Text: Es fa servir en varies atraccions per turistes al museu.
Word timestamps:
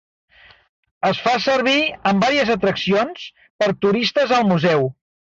Es 1.09 1.17
fa 1.25 1.33
servir 1.43 1.75
en 2.11 2.23
varies 2.23 2.51
atraccions 2.53 3.25
per 3.59 3.67
turistes 3.85 4.33
al 4.39 4.49
museu. 4.53 4.89